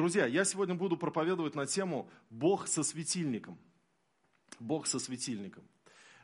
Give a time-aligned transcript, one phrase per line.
[0.00, 3.58] Друзья, я сегодня буду проповедовать на тему «Бог со светильником».
[4.58, 5.62] Бог со светильником.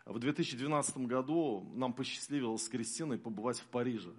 [0.07, 4.15] В 2012 году нам посчастливилось с Кристиной побывать в Париже.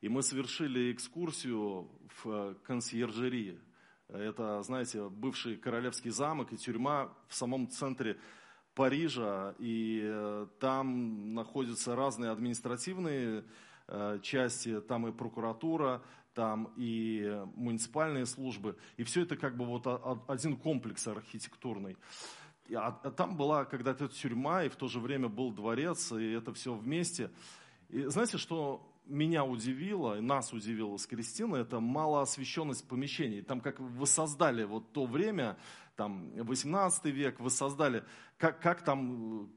[0.00, 1.86] И мы совершили экскурсию
[2.22, 3.60] в консьержерии.
[4.08, 8.18] Это, знаете, бывший королевский замок и тюрьма в самом центре
[8.74, 9.54] Парижа.
[9.58, 13.44] И э, там находятся разные административные
[13.86, 16.02] э, части, там и прокуратура,
[16.34, 18.76] там и муниципальные службы.
[18.96, 19.86] И все это как бы вот
[20.28, 21.96] один комплекс архитектурный.
[22.74, 26.52] А, а там была когда-то тюрьма, и в то же время был дворец, и это
[26.54, 27.30] все вместе.
[27.90, 33.42] И знаете, что меня удивило, и нас удивило с Кристиной, это малоосвещенность помещений.
[33.42, 35.58] Там как воссоздали вот то время,
[35.96, 38.04] там 18 век, воссоздали,
[38.38, 39.50] как, как там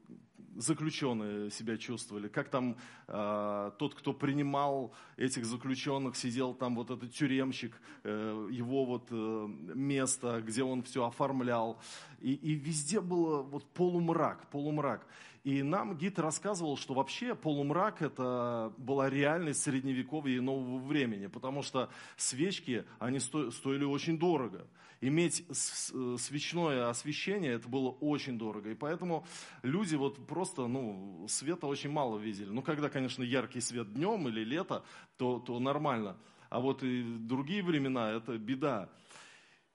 [0.58, 7.14] заключенные себя чувствовали, как там э, тот, кто принимал этих заключенных, сидел там вот этот
[7.14, 11.80] тюремщик, э, его вот э, место, где он все оформлял.
[12.20, 15.06] И, и везде было вот полумрак, полумрак.
[15.44, 21.62] И нам гид рассказывал, что вообще полумрак это была реальность средневековья и нового времени, потому
[21.62, 24.66] что свечки, они стоили очень дорого
[25.00, 28.70] иметь свечное освещение, это было очень дорого.
[28.70, 29.26] И поэтому
[29.62, 32.48] люди вот просто, ну, света очень мало видели.
[32.48, 34.84] Ну, когда, конечно, яркий свет днем или лето,
[35.16, 36.16] то, то нормально.
[36.50, 38.88] А вот и другие времена, это беда.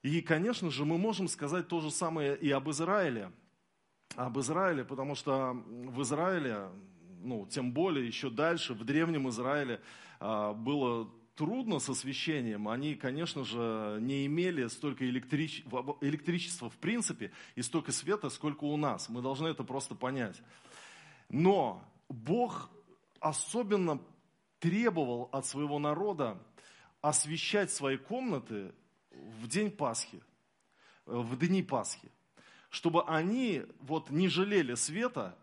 [0.01, 3.31] И, конечно же, мы можем сказать то же самое и об Израиле.
[4.15, 6.69] Об Израиле, потому что в Израиле,
[7.21, 9.81] ну, тем более еще дальше, в Древнем Израиле
[10.19, 12.67] а, было трудно с освещением.
[12.67, 15.63] Они, конечно же, не имели столько электрич...
[16.01, 19.09] электричества в принципе и столько света, сколько у нас.
[19.09, 20.41] Мы должны это просто понять.
[21.29, 22.69] Но Бог
[23.19, 24.01] особенно
[24.59, 26.41] требовал от своего народа
[27.01, 28.73] освещать свои комнаты
[29.11, 30.21] в день Пасхи,
[31.05, 32.11] в дни Пасхи,
[32.69, 35.37] чтобы они вот не жалели света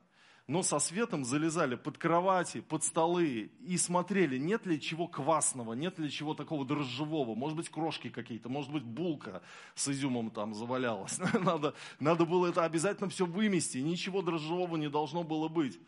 [0.50, 6.00] но со светом залезали под кровати, под столы и смотрели, нет ли чего квасного, нет
[6.00, 9.42] ли чего такого дрожжевого, может быть, крошки какие-то, может быть, булка
[9.76, 11.20] с изюмом там завалялась.
[11.40, 15.78] Надо, надо было это обязательно все вымести, ничего дрожжевого не должно было быть.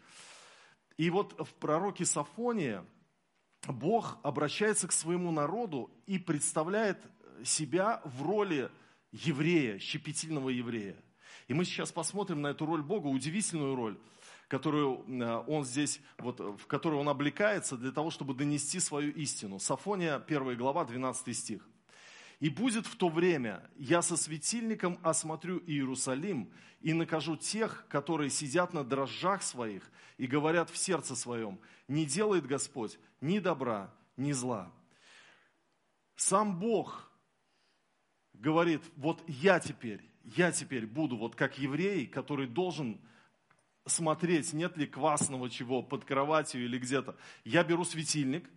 [0.97, 2.85] И вот в пророке Сафония
[3.67, 6.99] Бог обращается к своему народу и представляет
[7.45, 8.71] себя в роли
[9.11, 10.95] еврея, щепетильного еврея.
[11.49, 13.99] И мы сейчас посмотрим на эту роль Бога, удивительную роль
[14.53, 19.59] которую э, он здесь, вот, в которую он облекается для того, чтобы донести свою истину.
[19.59, 21.67] Сафония, 1 глава, 12 стих.
[22.39, 26.53] «И будет в то время, я со светильником осмотрю Иерусалим
[26.83, 31.59] и накажу тех, которые сидят на дрожжах своих и говорят в сердце своем,
[31.89, 34.71] не делает Господь ни добра, ни зла».
[36.17, 37.11] Сам Бог
[38.35, 40.03] говорит, вот я теперь,
[40.37, 43.01] я теперь буду вот как еврей, который должен
[43.87, 47.17] смотреть, нет ли квасного чего под кроватью или где-то.
[47.45, 48.49] Я беру светильник,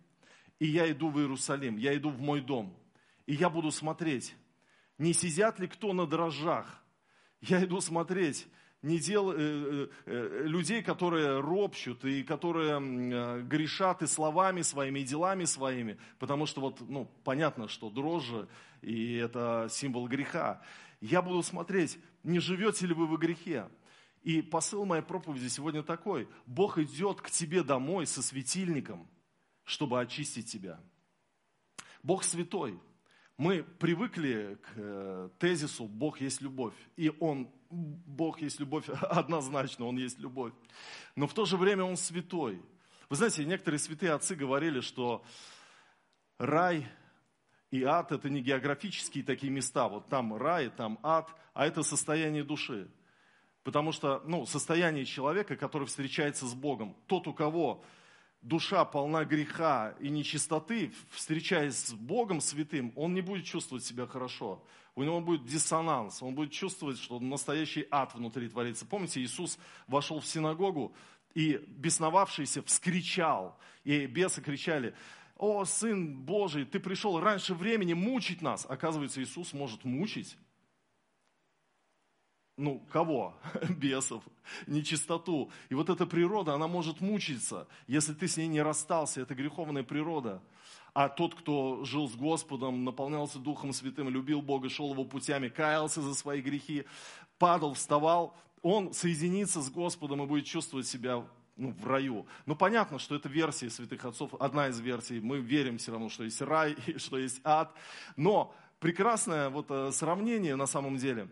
[0.60, 2.78] и я иду в Иерусалим, я иду в мой дом.
[3.26, 4.36] И я буду смотреть,
[4.98, 6.82] не сидят ли кто на дрожжах.
[7.42, 8.48] Я иду смотреть,
[8.82, 15.00] не дел, э, э, э, людей, которые ропщут и которые э, грешат и словами своими,
[15.00, 18.48] и делами своими, потому что вот, ну, понятно, что дрожжи,
[18.82, 20.62] и это символ греха.
[21.02, 23.68] Я буду смотреть, не живете ли вы во грехе.
[24.26, 26.28] И посыл моей проповеди сегодня такой.
[26.48, 29.08] Бог идет к тебе домой со светильником,
[29.64, 30.80] чтобы очистить тебя.
[32.02, 32.80] Бог святой.
[33.38, 36.74] Мы привыкли к э, тезису «Бог есть любовь».
[36.96, 40.54] И Он, Бог есть любовь, однозначно, Он есть любовь.
[41.16, 42.60] Но в то же время Он святой.
[43.10, 45.24] Вы знаете, некоторые святые отцы говорили, что
[46.40, 46.88] рай
[47.70, 49.88] и ад– это не географические такие места.
[49.88, 52.90] Вот там рай, там ад, а это состояние души.
[53.66, 57.84] Потому что ну, состояние человека, который встречается с Богом, тот, у кого
[58.44, 64.64] душа полна греха и нечистоты, встречаясь с Богом святым, он не будет чувствовать себя хорошо.
[64.94, 68.86] У него будет диссонанс, он будет чувствовать, что настоящий ад внутри творится.
[68.86, 69.58] Помните, Иисус
[69.88, 70.96] вошел в синагогу,
[71.34, 74.94] и бесновавшийся вскричал, и бесы кричали,
[75.38, 80.38] «О, Сын Божий, ты пришел раньше времени мучить нас!» Оказывается, Иисус может мучить
[82.58, 83.36] ну, кого?
[83.70, 84.24] Бесов,
[84.68, 85.52] нечистоту.
[85.70, 89.22] И вот эта природа, она может мучиться, если ты с ней не расстался.
[89.22, 90.42] Это греховная природа.
[90.94, 96.02] А тот, кто жил с Господом, наполнялся Духом Святым, любил Бога, шел его путями, каялся
[96.02, 96.86] за свои грехи,
[97.38, 101.26] падал, вставал, он соединится с Господом и будет чувствовать себя
[101.58, 102.26] ну, в раю.
[102.46, 105.20] Ну, понятно, что это версия святых отцов, одна из версий.
[105.20, 107.76] Мы верим все равно, что есть рай, что есть ад.
[108.16, 111.30] Но прекрасное вот э, сравнение на самом деле.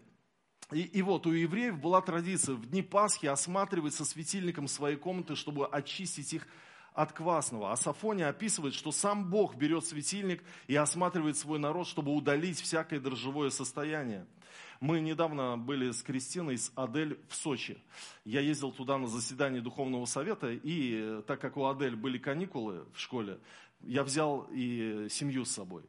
[0.73, 5.35] И, и вот у евреев была традиция в дни Пасхи осматривать со светильником свои комнаты,
[5.35, 6.47] чтобы очистить их
[6.93, 7.71] от квасного.
[7.71, 12.99] А Сафония описывает, что сам Бог берет светильник и осматривает свой народ, чтобы удалить всякое
[12.99, 14.25] дрожжевое состояние.
[14.79, 17.77] Мы недавно были с Кристиной, с Адель в Сочи.
[18.25, 22.85] Я ездил туда на заседание Духовного Совета, и э, так как у Адель были каникулы
[22.93, 23.39] в школе,
[23.81, 25.83] я взял и семью с собой.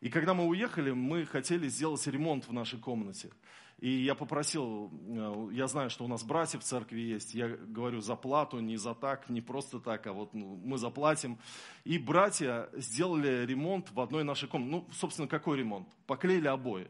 [0.00, 3.30] И когда мы уехали, мы хотели сделать ремонт в нашей комнате.
[3.78, 8.00] И я попросил, э, я знаю, что у нас братья в церкви есть, я говорю
[8.00, 11.38] за плату, не за так, не просто так, а вот ну, мы заплатим.
[11.84, 14.70] И братья сделали ремонт в одной нашей комнате.
[14.70, 15.88] Ну, собственно, какой ремонт?
[16.06, 16.88] Поклеили обои.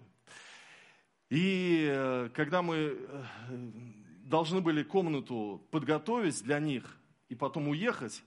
[1.28, 3.24] И э, когда мы э,
[4.24, 6.96] должны были комнату подготовить для них
[7.28, 8.22] и потом уехать,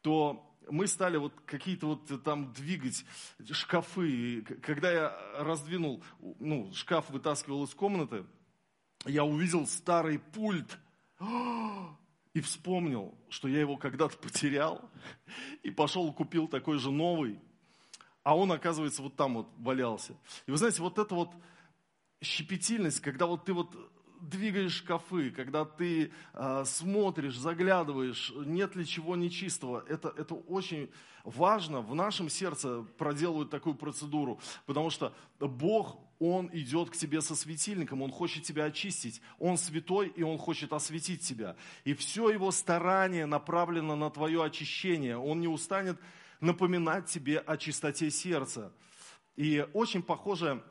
[0.00, 3.04] то мы стали вот какие-то вот там двигать
[3.50, 4.42] шкафы.
[4.62, 6.02] Когда я раздвинул,
[6.38, 8.24] ну, шкаф вытаскивал из комнаты,
[9.04, 10.78] я увидел старый пульт
[12.34, 14.90] и вспомнил, что я его когда-то потерял,
[15.62, 17.40] и пошел купил такой же новый,
[18.22, 20.14] а он, оказывается, вот там вот валялся.
[20.46, 21.30] И вы знаете, вот это вот
[22.22, 23.74] щепетильность, когда вот ты вот
[24.22, 30.90] двигаешь шкафы, когда ты э, смотришь, заглядываешь, нет ли чего нечистого, это, это очень
[31.24, 31.80] важно.
[31.80, 38.02] В нашем сердце проделывают такую процедуру, потому что Бог, Он идет к тебе со светильником,
[38.02, 39.20] Он хочет тебя очистить.
[39.38, 41.56] Он святой, и Он хочет осветить тебя.
[41.84, 45.18] И все Его старание направлено на твое очищение.
[45.18, 45.98] Он не устанет
[46.40, 48.72] напоминать тебе о чистоте сердца.
[49.34, 50.62] И очень похожее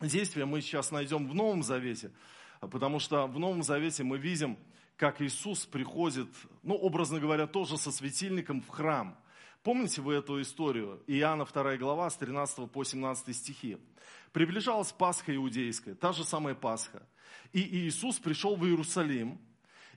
[0.00, 2.12] действие мы сейчас найдем в Новом Завете–
[2.68, 4.58] потому что в Новом Завете мы видим,
[4.96, 6.28] как Иисус приходит,
[6.62, 9.16] ну, образно говоря, тоже со светильником в храм.
[9.62, 11.02] Помните вы эту историю?
[11.06, 13.78] Иоанна 2 глава с 13 по 17 стихи.
[14.32, 17.02] Приближалась Пасха иудейская, та же самая Пасха.
[17.52, 19.40] И Иисус пришел в Иерусалим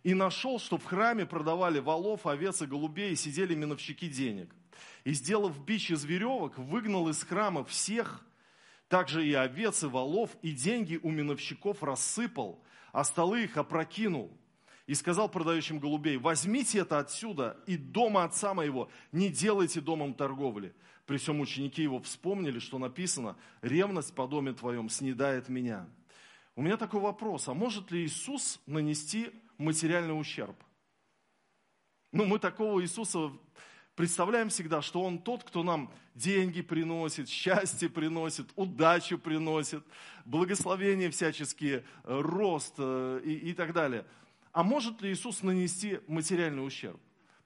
[0.04, 4.56] и нашел, что в храме продавали волов, овец и голубей, и сидели миновщики денег.
[5.04, 8.26] И, сделав бич из веревок, выгнал из храма всех,
[8.88, 14.32] также и овец, и волов, и деньги у миновщиков рассыпал, а столы их опрокинул.
[14.86, 20.74] И сказал продающим голубей, возьмите это отсюда, и дома отца моего не делайте домом торговли.
[21.06, 25.90] При всем ученики его вспомнили, что написано, ревность по доме твоем снедает меня.
[26.56, 30.56] У меня такой вопрос, а может ли Иисус нанести материальный ущерб?
[32.14, 33.32] Ну, мы такого Иисуса
[33.98, 39.84] представляем всегда, что Он тот, кто нам деньги приносит, счастье приносит, удачу приносит,
[40.24, 44.06] благословения всяческие, э, рост э, и, и так далее.
[44.54, 47.00] А может ли Иисус нанести материальный ущерб?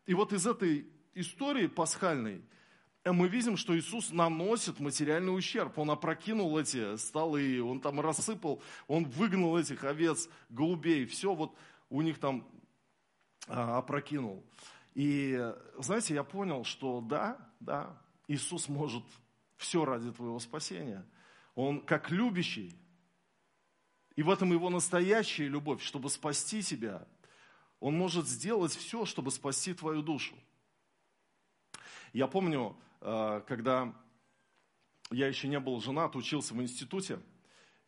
[0.05, 2.41] И вот из этой истории пасхальной
[3.05, 5.79] э, мы видим, что Иисус наносит материальный ущерб.
[5.79, 11.55] Он опрокинул эти столы, он там рассыпал, он выгнал этих овец, голубей, все вот
[11.89, 12.45] у них там
[13.47, 14.43] а, опрокинул.
[14.93, 17.97] И, знаете, я понял, что да, да,
[18.27, 19.03] Иисус может
[19.57, 21.05] все ради твоего спасения.
[21.55, 22.75] Он как любящий.
[24.15, 27.07] И в этом его настоящая любовь, чтобы спасти тебя.
[27.79, 30.35] Он может сделать все, чтобы спасти твою душу.
[32.13, 33.93] Я помню, э, когда
[35.09, 37.19] я еще не был женат, учился в институте–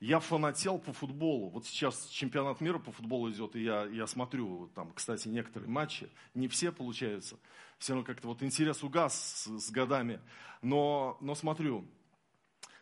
[0.04, 1.50] я фанател по футболу.
[1.50, 6.10] Вот сейчас чемпионат мира по футболу идет, и я, я смотрю, там, кстати, некоторые матчи,
[6.34, 7.38] не все получаются.
[7.78, 10.20] Все равно как-то вот интерес угас с, с годами,
[10.62, 11.86] но, но смотрю.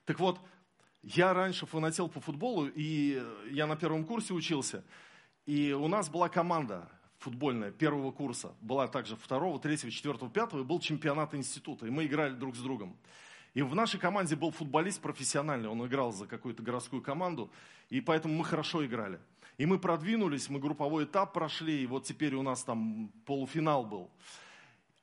[0.06, 0.40] Так вот,
[1.04, 4.84] я раньше фанател по футболу, и я на первом курсе учился,
[5.46, 10.64] и у нас была команда футбольная первого курса, была также второго, третьего, четвертого, пятого, и
[10.64, 12.98] был чемпионат института, и мы играли друг с другом.
[13.54, 17.52] И в нашей команде был футболист профессиональный, он играл за какую-то городскую команду,
[17.90, 19.20] и поэтому мы хорошо играли.
[19.58, 24.10] И мы продвинулись, мы групповой этап прошли, и вот теперь у нас там полуфинал был.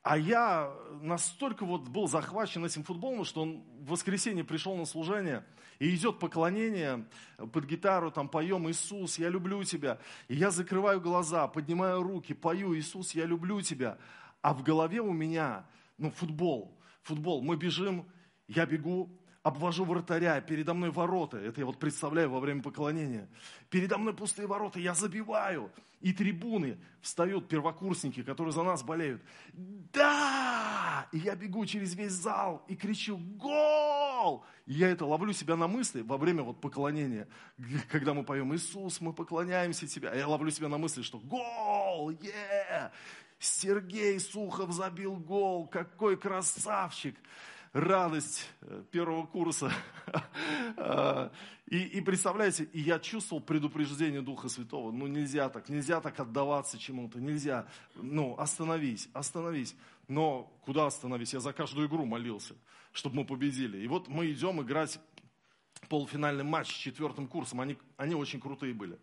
[0.03, 5.45] А я настолько вот был захвачен этим футболом, что он в воскресенье пришел на служение,
[5.79, 7.05] и идет поклонение
[7.53, 9.99] под гитару, там поем «Иисус, я люблю тебя».
[10.29, 13.99] И я закрываю глаза, поднимаю руки, пою «Иисус, я люблю тебя».
[14.41, 15.67] А в голове у меня,
[15.99, 17.43] ну, футбол, футбол.
[17.43, 18.07] Мы бежим,
[18.49, 19.11] я бегу,
[19.43, 21.39] обвожу вратаря, передо мной ворота.
[21.39, 23.29] Это я вот представляю во время поклонения.
[23.71, 25.71] Передо мной пустые ворота, я забиваю.
[26.01, 29.21] И трибуны встают, первокурсники, которые за нас болеют.
[29.53, 31.09] Да!
[31.13, 35.67] И я бегу через весь зал и кричу «Гол!» И я это ловлю себя на
[35.67, 37.27] мысли во время вот поклонения.
[37.91, 40.13] Когда мы поем «Иисус, мы поклоняемся Тебе».
[40.15, 42.13] Я ловлю себя на мысли, что «Гол!
[42.13, 42.93] Yeah!
[43.41, 45.67] Сергей Сухов забил гол!
[45.67, 47.17] Какой красавчик!»
[47.73, 49.73] Радость э, первого курса.
[51.71, 54.91] И, и представляете, и я чувствовал предупреждение Духа Святого.
[54.91, 57.69] Ну нельзя так, нельзя так отдаваться чему-то, нельзя.
[57.95, 59.77] Ну остановись, остановись.
[60.07, 61.35] Но куда остановись?
[61.35, 62.55] Я за каждую игру молился,
[62.93, 63.77] чтобы мы победили.
[63.77, 64.99] И вот мы идем играть
[65.91, 67.61] полуфинальный матч с четвертым курсом.
[67.61, 68.99] Они, они очень крутые были.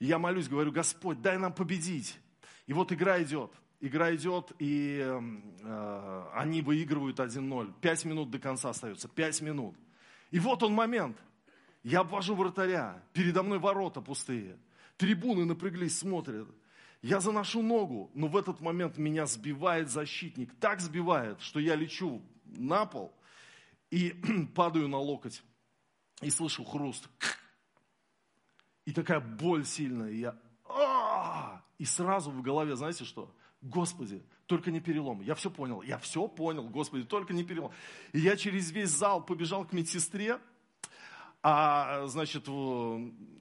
[0.00, 2.18] Я молюсь, говорю, Господь, дай нам победить.
[2.66, 3.52] И вот игра идет.
[3.80, 7.74] Игра идет, и э, они выигрывают 1-0.
[7.80, 9.08] Пять минут до конца остается.
[9.08, 9.76] Пять минут.
[10.32, 11.16] И вот он момент.
[11.84, 13.00] Я обвожу вратаря.
[13.12, 14.58] Передо мной ворота пустые.
[14.96, 16.48] Трибуны напряглись, смотрят.
[17.02, 20.52] Я заношу ногу, но в этот момент меня сбивает защитник.
[20.58, 23.14] Так сбивает, что я лечу на пол
[23.90, 24.10] и
[24.56, 25.42] падаю на локоть.
[26.20, 27.08] И слышу хруст.
[28.84, 30.10] И такая боль сильная.
[30.10, 30.36] И я...
[31.78, 33.32] И сразу в голове, знаете что?
[33.60, 35.20] Господи, только не перелом.
[35.20, 37.72] Я все понял, я все понял, Господи, только не перелом.
[38.12, 40.38] И я через весь зал побежал к медсестре,
[41.40, 42.46] а, значит,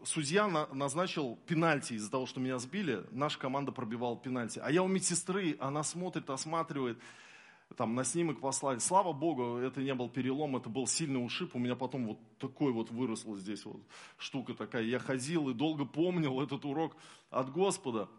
[0.06, 3.04] судья назначил пенальти из-за того, что меня сбили.
[3.12, 4.60] Наша команда пробивала пенальти.
[4.60, 7.00] А я у медсестры, она смотрит, осматривает,
[7.76, 8.78] там на снимок послали.
[8.80, 11.56] Слава Богу, это не был перелом, это был сильный ушиб.
[11.56, 13.82] У меня потом вот такой вот выросла здесь вот
[14.18, 14.84] штука такая.
[14.84, 16.96] Я ходил и долго помнил этот урок
[17.32, 18.10] от Господа.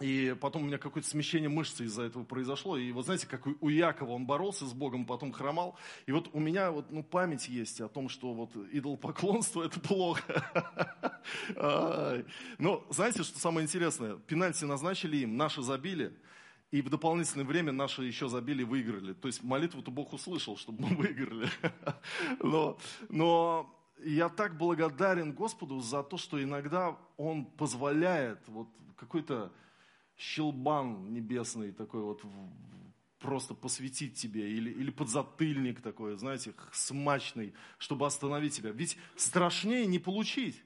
[0.00, 2.76] И потом у меня какое-то смещение мышцы из-за этого произошло.
[2.76, 5.76] И вот знаете, как у Якова он боролся с Богом, потом хромал.
[6.06, 10.44] И вот у меня вот, ну, память есть о том, что вот идолопоклонство– это плохо.
[12.58, 14.16] Но знаете, что самое интересное?
[14.18, 16.16] Пенальти назначили им, наши забили.
[16.70, 19.14] И в дополнительное время наши еще забили и выиграли.
[19.14, 21.48] То есть молитву-то Бог услышал, чтобы мы выиграли.
[22.40, 22.78] Но,
[23.08, 23.74] но
[24.04, 29.50] я так благодарен Господу за то, что иногда Он позволяет вот какой-то
[30.18, 32.22] щелбан небесный такой вот
[33.20, 38.70] просто посвятить тебе, или, или подзатыльник такой, знаете, смачный, чтобы остановить тебя.
[38.70, 40.62] Ведь страшнее не получить.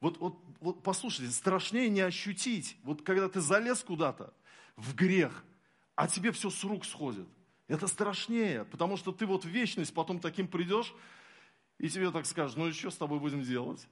[0.00, 2.76] Вот, вот, вот послушайте, страшнее не ощутить.
[2.82, 4.34] Вот когда ты залез куда-то
[4.76, 5.44] в грех,
[5.94, 7.28] а тебе все с рук сходит.
[7.68, 10.92] Это страшнее, потому что ты вот в вечность потом таким придешь,
[11.78, 13.86] и тебе так скажут, ну и что с тобой будем делать?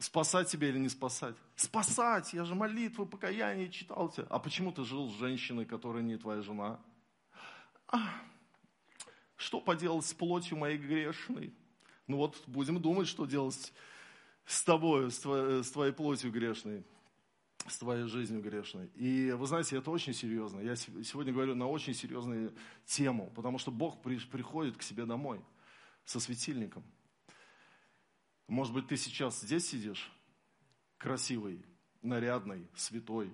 [0.00, 1.36] Спасать тебя или не спасать?
[1.56, 2.32] Спасать!
[2.32, 4.26] Я же молитвы, покаяние читал тебе.
[4.30, 6.80] А почему ты жил с женщиной, которая не твоя жена?
[7.86, 7.98] А,
[9.36, 11.52] что поделать с плотью моей грешной?
[12.06, 13.74] Ну вот будем думать, что делать
[14.46, 16.82] с тобой, с твоей, с твоей плотью грешной,
[17.66, 18.86] с твоей жизнью грешной.
[18.94, 20.60] И вы знаете, это очень серьезно.
[20.60, 22.54] Я сегодня говорю на очень серьезную
[22.86, 25.44] тему, потому что Бог приходит к себе домой
[26.06, 26.84] со светильником–
[28.50, 30.10] может быть, ты сейчас здесь сидишь,
[30.98, 31.64] красивый,
[32.02, 33.32] нарядный, святой,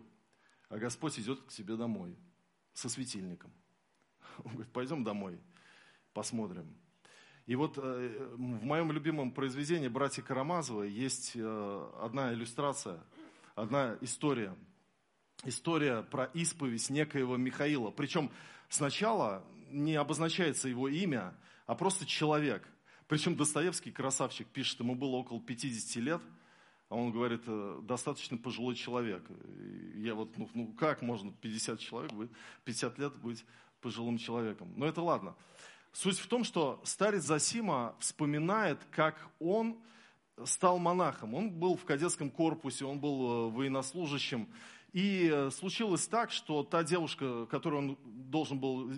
[0.69, 2.15] а Господь идет к тебе домой
[2.75, 3.51] со светильником.
[4.45, 5.41] Он говорит, пойдем домой,
[6.13, 6.77] посмотрим.
[7.47, 13.03] И вот э, в моем любимом произведении «Братья Карамазовы» есть э, одна иллюстрация,
[13.55, 14.55] одна история.
[15.45, 17.91] История про исповедь некоего Михаила.
[17.91, 18.31] Причем
[18.69, 21.35] сначала не обозначается его имя,
[21.67, 22.69] а просто человек–
[23.09, 26.21] причем Достоевский, красавчик, пишет, ему было около 50 лет,
[26.89, 29.25] а он говорит, «Э, достаточно пожилой человек.
[29.95, 32.31] Я вот, ну, ну как можно 50 человек быть,
[32.65, 33.45] 50 лет быть
[33.81, 34.73] пожилым человеком?
[34.77, 35.35] Но это ладно.
[35.93, 39.79] Суть в том, что старец Засима вспоминает, как он
[40.45, 41.35] стал монахом.
[41.35, 44.49] Он был в кадетском корпусе, он был э, военнослужащим.
[44.93, 48.93] И э, случилось так, что та девушка, которой он должен был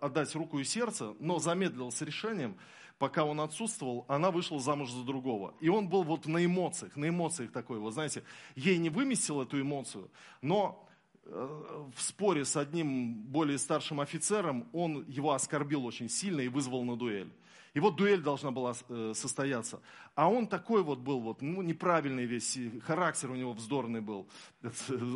[0.00, 2.56] отдать руку и сердце, но замедлил с решением,
[3.00, 5.54] пока он отсутствовал, она вышла замуж за другого.
[5.58, 8.22] И он был вот на эмоциях, на эмоциях такой, вот знаете,
[8.54, 10.10] ей не выместил эту эмоцию,
[10.42, 10.86] но
[11.24, 16.84] э, в споре с одним более старшим офицером он его оскорбил очень сильно и вызвал
[16.84, 17.32] на дуэль.
[17.72, 19.80] И вот дуэль должна была э, состояться.
[20.14, 24.28] А он такой вот был, вот, ну, неправильный весь, характер у него вздорный был.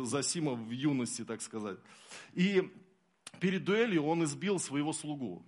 [0.05, 1.77] Засима в юности, так сказать.
[2.33, 2.67] И
[3.39, 5.45] перед дуэлью он избил своего слугу.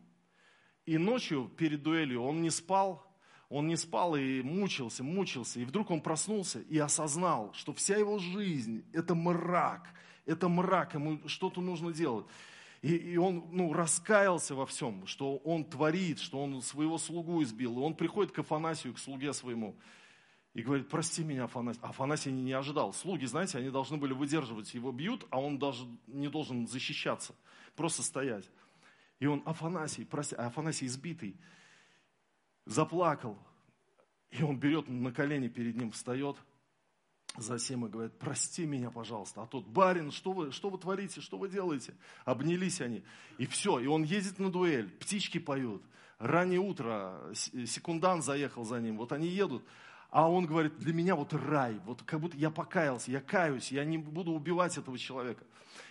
[0.88, 3.06] И ночью перед дуэлью он не спал,
[3.50, 5.60] он не спал и мучился, мучился.
[5.60, 9.94] И вдруг он проснулся и осознал, что вся его жизнь– это мрак,
[10.25, 12.25] это мрак, ему что-то нужно делать.
[12.82, 17.77] И, и он ну, раскаялся во всем, что он творит, что он своего слугу избил.
[17.79, 19.75] И он приходит к Афанасию, к слуге своему,
[20.53, 21.82] и говорит, прости меня, Афанасий.
[21.82, 22.94] Афанасий не, ожидал.
[22.94, 24.74] Слуги, знаете, они должны были выдерживать.
[24.74, 27.36] Его бьют, а он даже не должен защищаться,
[27.75, 28.50] просто стоять.
[29.20, 31.36] И он, Афанасий, прости, Афанасий избитый,
[32.66, 33.38] заплакал.
[34.30, 36.38] И он берет на колени перед ним, встает,
[37.38, 39.44] Засима говорит, прости меня, пожалуйста.
[39.44, 41.94] А тот, барин, что вы, что вы творите, что вы делаете?
[42.26, 43.04] Обнялись они.
[43.38, 45.84] И все, и он едет на дуэль, птички поют.
[46.18, 49.64] Раннее утро, секундант заехал за ним, вот они едут.
[50.10, 53.86] А он говорит, для меня вот рай, вот как будто я покаялся, я каюсь, я
[53.86, 55.44] не буду убивать этого человека.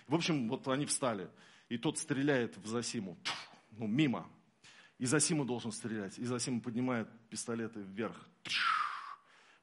[0.07, 1.29] В общем, вот они встали,
[1.69, 3.17] и тот стреляет в Засиму,
[3.71, 4.29] ну, мимо.
[4.97, 6.17] И Засима должен стрелять.
[6.17, 8.27] И Засима поднимает пистолеты вверх.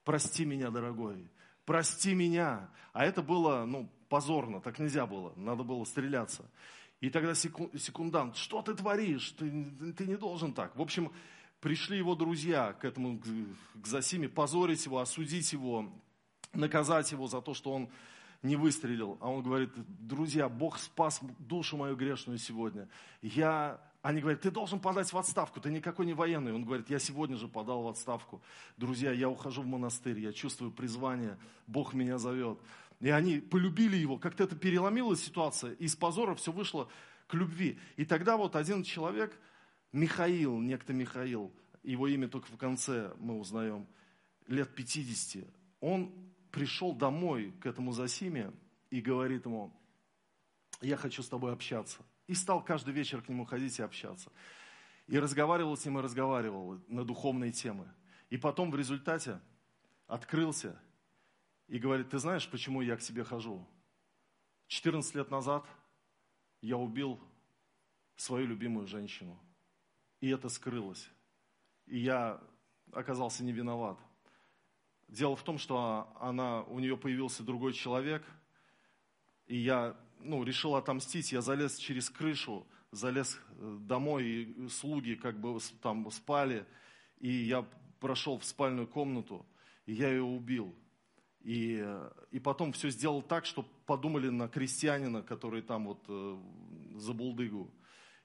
[0.05, 1.29] Прости меня, дорогой
[1.65, 2.69] прости меня.
[2.93, 6.49] А это было, ну, позорно, так нельзя было, надо было стреляться.
[7.01, 10.75] И тогда секундант, что ты творишь, ты, ты не должен так.
[10.77, 11.13] В общем,
[11.61, 13.21] пришли его друзья к этому,
[13.75, 15.93] к Засиме, позорить его, осудить его,
[16.53, 17.91] наказать его за то, что он
[18.45, 19.19] не выстрелил.
[19.21, 22.89] А он говорит, друзья, Бог спас душу мою грешную сегодня.
[23.23, 26.53] Я они говорят, ты должен подать в отставку, ты никакой не военный.
[26.53, 28.43] Он говорит, я сегодня же подал в отставку.
[28.77, 32.59] Друзья, я ухожу в монастырь, я чувствую призвание, Бог меня зовет.
[33.01, 36.91] И они полюбили его, как-то это переломилась ситуация, и из позора все вышло
[37.29, 37.79] к любви.
[37.97, 39.35] И тогда вот один человек,
[39.91, 41.51] Михаил, некто Михаил,
[41.83, 43.87] его имя только в конце мы узнаем,
[44.49, 45.47] лет 50,
[45.81, 46.13] он
[46.55, 48.53] пришел домой к этому Засиме
[48.89, 49.77] и говорит ему,
[50.81, 52.01] я хочу с тобой общаться.
[52.29, 54.31] И стал каждый вечер к нему ходить и общаться.
[55.09, 57.93] И разговаривал с ним и разговаривал на духовные темы.
[58.31, 59.41] И потом в результате
[60.07, 60.81] открылся
[61.67, 63.67] и говорит, ты знаешь, почему я к тебе хожу?
[64.69, 65.67] 14 лет назад
[66.61, 67.21] я убил
[68.15, 69.41] свою любимую женщину.
[70.21, 71.11] И это скрылось.
[71.87, 72.41] И я
[72.93, 73.99] оказался не виноват.
[75.09, 78.25] Дело в том, что она, у нее появился другой человек,
[79.47, 85.39] и я ну, решил отомстить, я залез через крышу, залез э, домой, и слуги как
[85.41, 86.67] бы там спали,
[87.19, 87.67] и я
[88.01, 89.47] прошел в спальную комнату,
[89.87, 90.75] и я ее убил.
[91.41, 91.87] И,
[92.31, 96.39] и потом все сделал так, что подумали на крестьянина, который там вот э,
[96.97, 97.71] за булдыгу.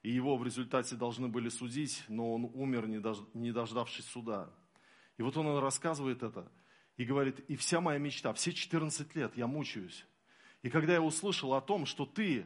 [0.02, 4.50] И его в результате должны были судить, но он умер, не, дож, не дождавшись суда.
[5.18, 6.50] И вот он рассказывает это
[7.00, 10.06] и говорит, и вся моя мечта, все 14 лет я мучаюсь.
[10.64, 12.46] И когда я услышал о том, что ты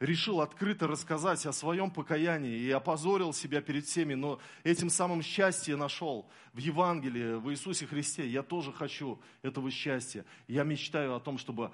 [0.00, 5.76] решил открыто рассказать о своем покаянии и опозорил себя перед всеми, но этим самым счастье
[5.76, 8.26] нашел в Евангелии, в Иисусе Христе.
[8.26, 10.24] Я тоже хочу этого счастья.
[10.48, 11.70] Я мечтаю о том, чтобы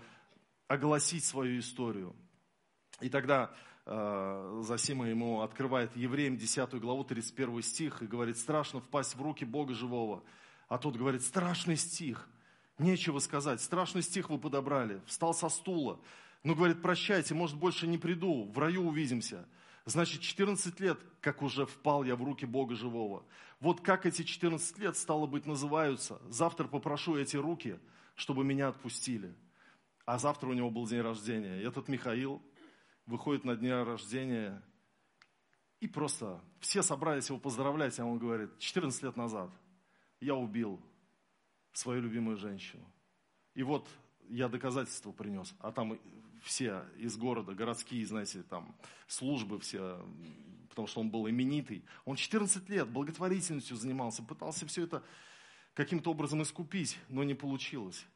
[0.69, 2.15] огласить свою историю.
[3.01, 3.55] И тогда
[3.87, 9.47] э, Засима ему открывает Евреям 10 главу 31 стих и говорит, страшно впасть в руки
[9.47, 10.23] Бога живого.
[10.73, 12.29] А тот говорит, страшный стих–
[12.79, 13.61] Нечего сказать.
[13.61, 15.01] Страшный стих вы подобрали.
[15.07, 16.01] Встал со стула.
[16.43, 19.47] Ну, говорит, прощайте, может, больше не приду, в раю увидимся.
[19.85, 23.25] Значит, 14 лет, как уже впал я в руки Бога живого.
[23.61, 26.21] Вот как эти 14 лет, стало быть, называются.
[26.29, 27.79] Завтра попрошу эти руки,
[28.17, 29.35] чтобы меня отпустили.
[30.05, 31.61] А завтра у него был день рождения.
[31.61, 32.43] И этот Михаил
[33.07, 34.63] выходит на день рождения,
[35.81, 39.51] и просто все собрались его поздравлять, а он говорит, 14 лет назад
[40.23, 40.81] я убил
[41.73, 42.85] свою любимую женщину.
[43.55, 43.89] И вот
[44.29, 45.99] я доказательства принес, а там
[46.43, 48.75] все из города, городские, знаете, там
[49.07, 50.01] службы все,
[50.69, 51.85] потому что он был именитый.
[52.05, 55.03] Он 14 лет благотворительностью занимался, пытался все это
[55.75, 58.07] каким-то образом искупить, но не получилось.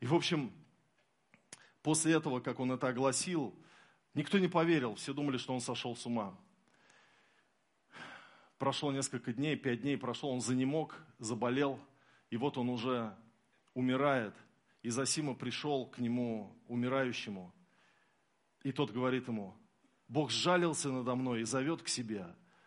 [0.00, 0.52] И, в общем,
[1.82, 3.54] после этого, как он это огласил,
[4.14, 6.36] никто не поверил, все думали, что он сошел с ума.
[8.58, 11.78] Прошло несколько дней, пять дней прошло, он занемог, заболел–
[12.34, 13.16] и вот он уже
[13.74, 14.34] умирает,
[14.82, 17.54] и Засима пришел к нему, умирающему,
[18.64, 19.54] и тот говорит ему,
[20.08, 22.26] Бог сжалился надо мной и зовет к себе.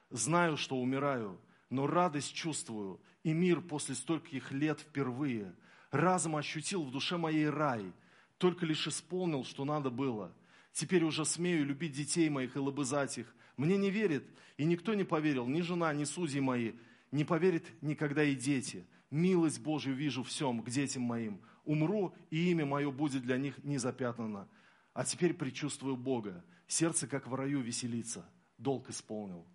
[0.09, 1.37] Знаю, что умираю,
[1.69, 5.53] но радость чувствую, и мир после стольких лет впервые.
[5.91, 7.91] Разом ощутил в душе моей рай,
[8.37, 10.33] только лишь исполнил, что надо было.
[10.71, 13.35] Теперь уже смею любить детей моих и лобызать их.
[13.57, 14.23] Мне не верит,
[14.55, 16.73] и никто не поверил, ни жена, ни судьи мои.
[17.11, 21.41] Не поверит никогда и дети милость Божью вижу всем к детям моим.
[21.63, 24.47] Умру, и имя мое будет для них не запятнано.
[24.93, 26.43] А теперь предчувствую Бога.
[26.67, 28.29] Сердце, как в раю, веселится.
[28.57, 29.45] Долг исполнил.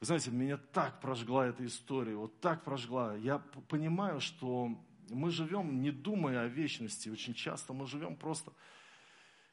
[0.00, 3.16] Вы знаете, меня так прожгла эта история, вот так прожгла.
[3.16, 4.78] Я понимаю, что
[5.10, 7.08] мы живем, не думая о вечности.
[7.08, 8.52] Очень часто мы живем просто,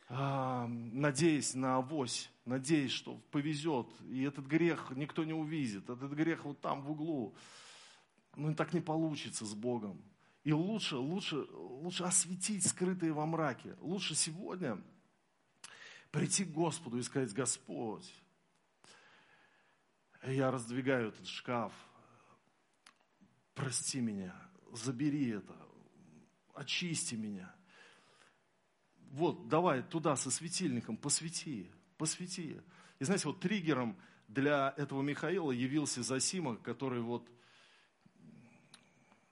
[0.09, 3.87] надеясь на авось, надеясь, что повезет.
[4.09, 5.89] И этот грех никто не увидит.
[5.89, 7.35] Этот грех вот там в углу
[8.35, 10.01] ну так не получится с Богом.
[10.43, 13.75] И лучше, лучше, лучше осветить скрытые во мраке.
[13.79, 14.81] Лучше сегодня
[16.11, 18.13] прийти к Господу и сказать, Господь,
[20.23, 21.73] я раздвигаю этот шкаф,
[23.53, 24.35] прости меня,
[24.71, 25.55] забери это,
[26.53, 27.54] очисти меня.
[29.11, 32.61] Вот, давай туда со светильником, посвети, посвети.
[32.99, 37.29] И знаете, вот триггером для этого Михаила явился Засима, который вот,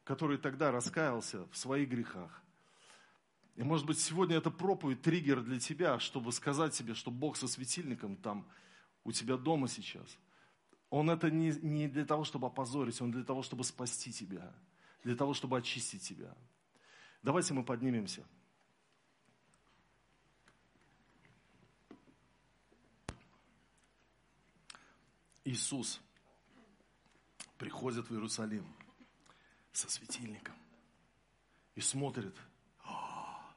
[0.04, 2.42] который тогда раскаялся в своих грехах.
[3.56, 7.48] И может быть сегодня это проповедь, триггер для тебя, чтобы сказать себе, что Бог со
[7.48, 8.48] светильником там
[9.04, 10.18] у тебя дома сейчас.
[10.90, 14.54] Он это не, не для того, чтобы опозорить, он для того, чтобы спасти тебя,
[15.04, 16.36] для того, чтобы очистить тебя.
[17.22, 18.24] Давайте мы поднимемся.
[25.46, 26.02] Иисус
[27.58, 28.66] приходит в Иерусалим
[29.74, 30.56] со светильником
[31.76, 32.36] и смотрит,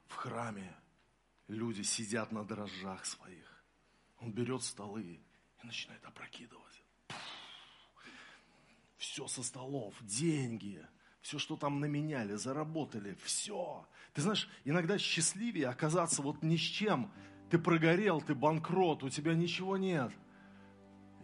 [0.09, 0.75] в храме
[1.47, 3.65] люди сидят на дрожжах своих.
[4.19, 5.21] Он берет столы
[5.63, 6.83] и начинает опрокидывать.
[8.97, 10.85] Все со столов, деньги,
[11.21, 13.87] все, что там наменяли, заработали, все.
[14.13, 17.13] Ты знаешь, иногда счастливее оказаться вот ни с чем.
[17.51, 20.13] Ты прогорел, ты банкрот, у тебя ничего нет–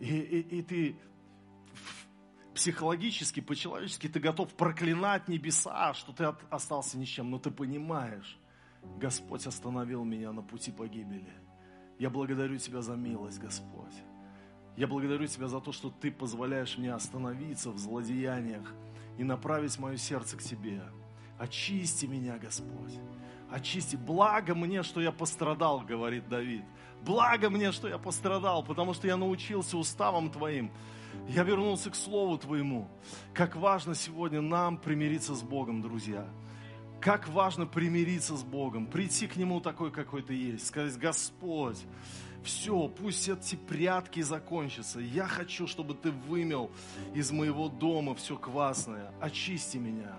[0.03, 0.97] и, и, и ты
[2.55, 7.31] психологически, по-человечески, ты готов проклинать небеса, что ты от, остался ни с чем.
[7.31, 8.37] Но ты понимаешь,
[8.99, 11.33] Господь остановил меня на пути погибели.
[12.01, 13.95] Я благодарю Тебя за милость, Господь.
[14.77, 18.75] Я благодарю Тебя за то, что Ты позволяешь мне остановиться в злодеяниях
[19.19, 20.83] и направить мое сердце к Тебе.
[21.39, 22.99] Очисти меня, Господь.
[23.53, 23.97] Очисти.
[23.97, 26.65] Благо мне, что я пострадал, говорит Давид.
[27.03, 30.71] Благо мне, что я пострадал, потому что я научился уставам Твоим.
[31.29, 32.89] Я вернулся к Слову Твоему.
[33.35, 36.27] Как важно сегодня нам примириться с Богом, друзья.
[37.01, 41.85] Как важно примириться с Богом, прийти к Нему такой, какой ты есть, сказать, Господь,
[42.45, 45.01] все, пусть эти прятки закончатся.
[45.01, 46.71] Я хочу, чтобы Ты вымел
[47.13, 49.13] из моего дома все квасное.
[49.21, 50.15] Очисти меня.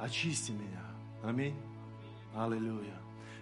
[0.00, 0.89] Очисти меня.
[1.22, 1.54] Аминь.
[2.34, 2.96] Аллилуйя.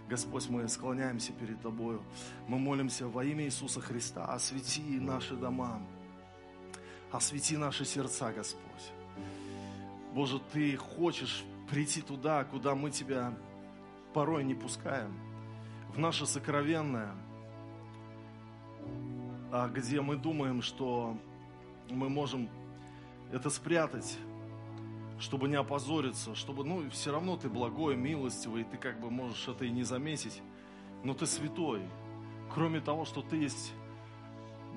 [0.09, 2.03] Господь, мы склоняемся перед Тобою.
[2.49, 4.25] Мы молимся во имя Иисуса Христа.
[4.25, 5.81] Освети наши дома.
[7.13, 8.93] Освети наши сердца, Господь.
[10.13, 13.33] Боже, Ты хочешь прийти туда, куда мы Тебя
[14.13, 15.15] порой не пускаем.
[15.95, 17.15] В наше сокровенное,
[19.53, 21.17] а где мы думаем, что
[21.91, 22.49] мы можем
[23.31, 24.19] это спрятать,
[25.19, 29.65] чтобы не опозориться, чтобы, ну, все равно ты благой, милостивый, ты как бы можешь это
[29.65, 30.41] и не заметить,
[31.05, 31.83] но ты святой.
[32.53, 33.73] Кроме того, что ты есть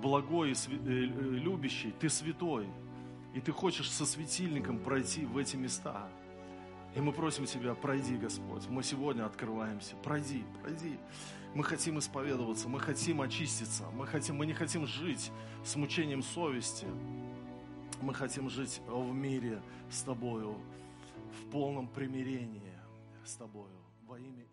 [0.01, 2.67] благой и э, э, любящий, ты святой.
[3.33, 6.09] И ты хочешь со светильником пройти в эти места.
[6.95, 8.67] И мы просим Тебя, пройди, Господь.
[8.67, 9.95] Мы сегодня открываемся.
[10.03, 10.97] Пройди, пройди.
[11.53, 15.31] Мы хотим исповедоваться, мы хотим очиститься, мы, хотим, мы не хотим жить
[15.65, 16.87] с мучением совести.
[18.01, 20.57] Мы хотим жить в мире с Тобою,
[21.31, 22.73] в полном примирении
[23.23, 24.43] с Тобою во имя